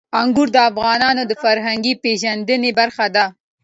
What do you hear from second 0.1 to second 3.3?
انګور د افغانانو د فرهنګي پیژندنې برخه ده.